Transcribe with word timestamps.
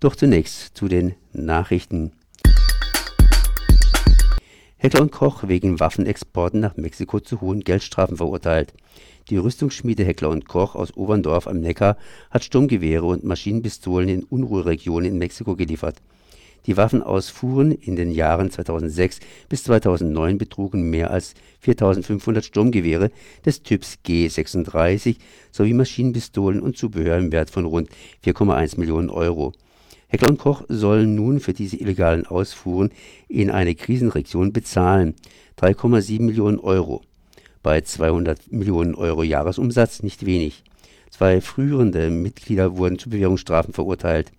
Doch 0.00 0.14
zunächst 0.14 0.76
zu 0.76 0.86
den 0.86 1.16
Nachrichten. 1.32 2.12
Heckler 4.76 5.02
und 5.02 5.10
Koch 5.10 5.48
wegen 5.48 5.80
Waffenexporten 5.80 6.60
nach 6.60 6.76
Mexiko 6.76 7.18
zu 7.18 7.40
hohen 7.40 7.64
Geldstrafen 7.64 8.16
verurteilt. 8.16 8.74
Die 9.28 9.38
Rüstungsschmiede 9.38 10.04
Heckler 10.04 10.30
und 10.30 10.46
Koch 10.46 10.76
aus 10.76 10.96
Oberndorf 10.96 11.48
am 11.48 11.58
Neckar 11.58 11.96
hat 12.30 12.44
Sturmgewehre 12.44 13.06
und 13.06 13.24
Maschinenpistolen 13.24 14.08
in 14.08 14.22
Unruheregionen 14.22 15.10
in 15.10 15.18
Mexiko 15.18 15.56
geliefert. 15.56 15.96
Die 16.66 16.76
Waffenausfuhren 16.76 17.72
in 17.72 17.96
den 17.96 18.12
Jahren 18.12 18.52
2006 18.52 19.18
bis 19.48 19.64
2009 19.64 20.38
betrugen 20.38 20.90
mehr 20.90 21.10
als 21.10 21.34
4.500 21.64 22.42
Sturmgewehre 22.42 23.10
des 23.44 23.64
Typs 23.64 23.98
G36 24.06 25.16
sowie 25.50 25.74
Maschinenpistolen 25.74 26.60
und 26.60 26.76
Zubehör 26.76 27.18
im 27.18 27.32
Wert 27.32 27.50
von 27.50 27.64
rund 27.64 27.90
4,1 28.24 28.78
Millionen 28.78 29.10
Euro. 29.10 29.54
Heckler 30.10 30.30
und 30.30 30.38
Koch 30.38 30.62
sollen 30.68 31.14
nun 31.14 31.38
für 31.38 31.52
diese 31.52 31.76
illegalen 31.76 32.26
Ausfuhren 32.26 32.90
in 33.28 33.50
eine 33.50 33.74
Krisenregion 33.74 34.54
bezahlen 34.54 35.14
3,7 35.58 36.22
Millionen 36.22 36.58
Euro. 36.58 37.02
Bei 37.62 37.82
200 37.82 38.50
Millionen 38.50 38.94
Euro 38.94 39.22
Jahresumsatz 39.22 40.02
nicht 40.02 40.24
wenig. 40.24 40.64
Zwei 41.10 41.42
frühere 41.42 42.10
Mitglieder 42.10 42.78
wurden 42.78 42.98
zu 42.98 43.10
Bewährungsstrafen 43.10 43.74
verurteilt. 43.74 44.32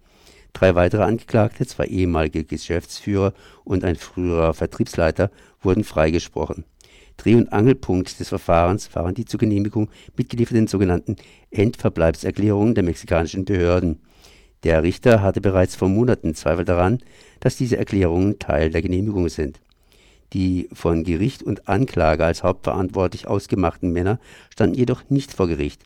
Drei 0.54 0.74
weitere 0.74 1.04
Angeklagte, 1.04 1.68
zwei 1.68 1.86
ehemalige 1.86 2.44
Geschäftsführer 2.46 3.34
und 3.64 3.84
ein 3.84 3.96
früherer 3.96 4.56
Vertriebsleiter, 4.56 5.30
wurden 5.62 5.84
freigesprochen. 5.84 6.64
Dreh- 7.18 7.36
und 7.36 7.54
Angelpunkt 7.54 8.20
des 8.20 8.30
Verfahrens 8.30 8.96
waren 8.96 9.14
die 9.14 9.26
zur 9.26 9.40
Genehmigung 9.40 9.90
mitgelieferten 10.18 10.68
sogenannten 10.68 11.18
Endverbleibserklärungen 11.52 12.74
der 12.74 12.84
mexikanischen 12.84 13.46
Behörden. 13.46 14.00
Der 14.64 14.84
Richter 14.84 15.22
hatte 15.22 15.40
bereits 15.42 15.76
vor 15.76 15.88
Monaten 15.88 16.36
Zweifel 16.36 16.66
daran, 16.66 17.00
dass 17.40 17.56
diese 17.56 17.78
Erklärungen 17.78 18.40
Teil 18.40 18.72
der 18.72 18.82
Genehmigung 18.82 19.30
sind. 19.30 19.60
Die 20.34 20.70
von 20.74 21.04
Gericht 21.04 21.42
und 21.42 21.68
Anklage 21.68 22.26
als 22.26 22.44
hauptverantwortlich 22.44 23.28
ausgemachten 23.28 23.92
Männer 23.92 24.20
standen 24.50 24.78
jedoch 24.78 25.10
nicht 25.10 25.34
vor 25.34 25.48
Gericht. 25.48 25.82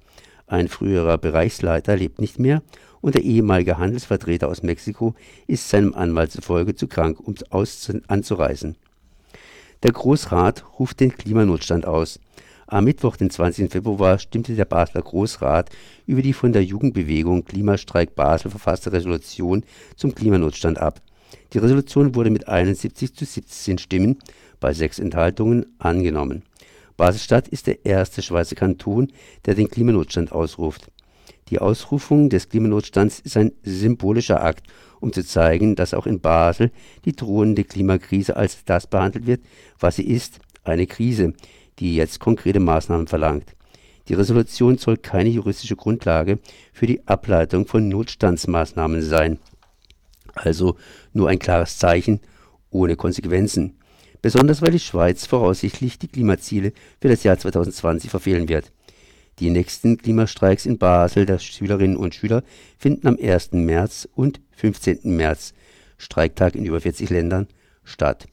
Ein 0.48 0.68
früherer 0.68 1.18
Bereichsleiter 1.18 1.96
lebt 1.96 2.20
nicht 2.20 2.40
mehr 2.40 2.62
und 3.00 3.16
der 3.16 3.24
ehemalige 3.24 3.78
Handelsvertreter 3.78 4.48
aus 4.48 4.64
Mexiko 4.64 5.16
ist 5.48 5.70
seinem 5.70 5.94
Anwalt 5.94 6.32
zufolge 6.32 6.76
zu 6.76 6.88
krank, 6.88 7.20
um 7.20 7.36
anzureisen. 8.08 8.76
Der 9.84 9.92
Großrat 9.92 10.64
ruft 10.80 11.00
den 11.00 11.16
Klimanotstand 11.16 11.86
aus. 11.86 12.20
Am 12.68 12.86
Mittwoch, 12.86 13.18
den 13.18 13.30
20. 13.30 13.72
Februar, 13.72 14.18
stimmte 14.20 14.56
der 14.56 14.66
Basler 14.66 15.02
Großrat 15.02 15.70
über 16.06 16.22
die 16.22 16.34
von 16.34 16.54
der 16.54 16.64
Jugendbewegung 16.64 17.44
Klimastreik 17.44 18.16
Basel 18.16 18.52
verfasste 18.52 18.92
Resolution 18.92 19.64
zum 19.96 20.16
Klimanotstand 20.16 20.80
ab. 20.80 21.02
Die 21.52 21.58
Resolution 21.58 22.16
wurde 22.16 22.30
mit 22.30 22.48
71 22.48 23.14
zu 23.16 23.26
17 23.26 23.78
Stimmen 23.78 24.20
bei 24.60 24.74
sechs 24.74 25.00
Enthaltungen 25.00 25.66
angenommen. 25.78 26.44
Baselstadt 26.96 27.48
ist 27.48 27.68
der 27.68 27.86
erste 27.86 28.22
Schweizer 28.22 28.56
Kanton, 28.56 29.12
der 29.46 29.56
den 29.56 29.68
Klimanotstand 29.68 30.32
ausruft. 30.32 30.90
Die 31.50 31.60
Ausrufung 31.60 32.30
des 32.30 32.50
Klimanotstands 32.50 33.20
ist 33.20 33.36
ein 33.36 33.52
symbolischer 33.64 34.42
Akt, 34.42 34.68
um 35.02 35.12
zu 35.12 35.26
zeigen, 35.26 35.76
dass 35.76 35.94
auch 35.94 36.08
in 36.08 36.22
Basel 36.22 36.72
die 37.04 37.16
drohende 37.16 37.66
Klimakrise 37.66 38.38
als 38.38 38.64
das 38.64 38.88
behandelt 38.88 39.28
wird, 39.28 39.42
was 39.80 39.98
sie 39.98 40.08
ist, 40.08 40.40
eine 40.64 40.88
Krise, 40.88 41.34
die 41.84 41.96
jetzt 41.96 42.22
konkrete 42.22 42.62
Maßnahmen 42.62 43.08
verlangt. 43.08 43.56
Die 44.08 44.14
Resolution 44.14 44.78
soll 44.78 44.96
keine 44.96 45.28
juristische 45.28 45.76
Grundlage 45.76 46.40
für 46.72 46.88
die 46.88 47.06
Ableitung 47.08 47.68
von 47.68 47.90
Notstandsmaßnahmen 47.90 49.02
sein. 49.02 49.38
Also 50.34 50.78
nur 51.12 51.28
ein 51.28 51.40
klares 51.40 51.78
Zeichen 51.78 52.22
ohne 52.70 52.96
Konsequenzen. 52.96 53.78
Besonders 54.22 54.62
weil 54.62 54.72
die 54.72 54.80
Schweiz 54.80 55.26
voraussichtlich 55.26 56.00
die 56.00 56.08
Klimaziele 56.08 56.72
für 57.02 57.10
das 57.10 57.24
Jahr 57.24 57.38
2020 57.38 58.10
verfehlen 58.10 58.48
wird. 58.48 58.72
Die 59.40 59.50
nächsten 59.50 59.98
Klimastreiks 59.98 60.66
in 60.66 60.78
Basel 60.78 61.26
der 61.26 61.40
Schülerinnen 61.40 61.98
und 61.98 62.16
Schüler 62.16 62.44
finden 62.78 63.08
am 63.08 63.18
1. 63.22 63.52
März 63.52 64.08
und 64.16 64.40
15. 64.52 65.00
März, 65.04 65.54
Streiktag 65.98 66.56
in 66.56 66.64
über 66.64 66.80
40 66.80 67.10
Ländern, 67.10 67.48
statt. 67.84 68.28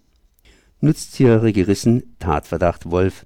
Nutztiere 0.82 1.53
gerissen, 1.53 2.17
Tatverdacht 2.21 2.91
Wolf. 2.91 3.25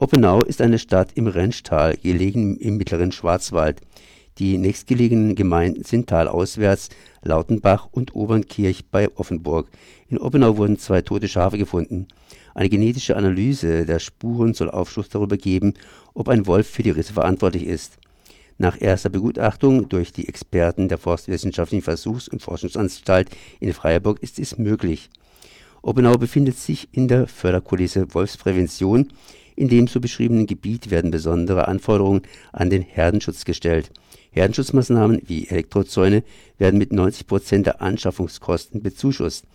Oppenau 0.00 0.42
ist 0.42 0.60
eine 0.60 0.78
Stadt 0.78 1.10
im 1.16 1.26
Rennsttal, 1.26 1.96
gelegen 1.96 2.56
im 2.58 2.76
mittleren 2.76 3.10
Schwarzwald. 3.10 3.80
Die 4.38 4.56
nächstgelegenen 4.56 5.34
Gemeinden 5.34 5.82
sind 5.82 6.08
talauswärts 6.08 6.90
Lautenbach 7.22 7.88
und 7.90 8.14
Obernkirch 8.14 8.86
bei 8.92 9.08
Offenburg. 9.16 9.68
In 10.08 10.18
Oppenau 10.18 10.56
wurden 10.56 10.78
zwei 10.78 11.02
tote 11.02 11.26
Schafe 11.26 11.58
gefunden. 11.58 12.06
Eine 12.54 12.68
genetische 12.68 13.16
Analyse 13.16 13.86
der 13.86 13.98
Spuren 13.98 14.54
soll 14.54 14.70
Aufschluss 14.70 15.08
darüber 15.08 15.36
geben, 15.36 15.74
ob 16.14 16.28
ein 16.28 16.46
Wolf 16.46 16.68
für 16.68 16.84
die 16.84 16.90
Risse 16.90 17.14
verantwortlich 17.14 17.66
ist. 17.66 17.98
Nach 18.56 18.80
erster 18.80 19.10
Begutachtung 19.10 19.88
durch 19.88 20.12
die 20.12 20.28
Experten 20.28 20.86
der 20.86 20.98
Forstwissenschaftlichen 20.98 21.82
Versuchs- 21.82 22.28
und 22.28 22.40
Forschungsanstalt 22.40 23.30
in 23.58 23.72
Freiburg 23.72 24.22
ist 24.22 24.38
es 24.38 24.58
möglich. 24.58 25.10
Oppenau 25.82 26.18
befindet 26.18 26.56
sich 26.56 26.88
in 26.92 27.08
der 27.08 27.26
Förderkulisse 27.26 28.14
Wolfsprävention. 28.14 29.08
In 29.58 29.66
dem 29.66 29.88
so 29.88 29.98
beschriebenen 29.98 30.46
Gebiet 30.46 30.92
werden 30.92 31.10
besondere 31.10 31.66
Anforderungen 31.66 32.22
an 32.52 32.70
den 32.70 32.80
Herdenschutz 32.80 33.44
gestellt. 33.44 33.90
Herdenschutzmaßnahmen 34.30 35.22
wie 35.26 35.48
Elektrozäune 35.48 36.22
werden 36.58 36.78
mit 36.78 36.92
90 36.92 37.26
Prozent 37.26 37.66
der 37.66 37.82
Anschaffungskosten 37.82 38.84
bezuschusst. 38.84 39.46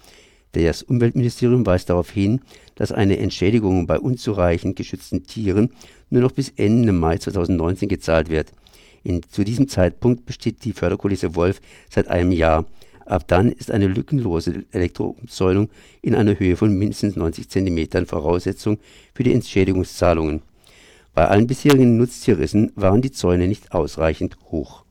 Das 0.52 0.84
Umweltministerium 0.84 1.66
weist 1.66 1.90
darauf 1.90 2.12
hin, 2.12 2.42
dass 2.76 2.92
eine 2.92 3.18
Entschädigung 3.18 3.88
bei 3.88 3.98
unzureichend 3.98 4.76
geschützten 4.76 5.24
Tieren 5.24 5.70
nur 6.10 6.22
noch 6.22 6.34
bis 6.34 6.52
Ende 6.58 6.92
Mai 6.92 7.18
2019 7.20 7.88
gezahlt 7.88 8.30
wird. 8.30 8.52
In, 9.06 9.22
zu 9.24 9.46
diesem 9.46 9.70
Zeitpunkt 9.70 10.26
besteht 10.26 10.66
die 10.66 10.74
Förderkulisse 10.74 11.34
Wolf 11.36 11.62
seit 11.90 12.10
einem 12.10 12.34
Jahr. 12.34 12.66
Ab 13.06 13.28
dann 13.28 13.52
ist 13.52 13.72
eine 13.72 13.88
lückenlose 13.88 14.66
Elektroumzäunung 14.72 15.70
in 16.02 16.16
einer 16.16 16.40
Höhe 16.40 16.56
von 16.56 16.74
mindestens 16.74 17.16
90 17.16 17.50
cm 17.50 18.06
Voraussetzung 18.06 18.80
für 19.14 19.24
die 19.24 19.34
Entschädigungszahlungen. 19.34 20.42
Bei 21.14 21.28
allen 21.28 21.48
bisherigen 21.48 21.98
Nutztierrissen 21.98 22.72
waren 22.76 23.02
die 23.02 23.12
Zäune 23.12 23.48
nicht 23.48 23.74
ausreichend 23.74 24.38
hoch 24.52 24.84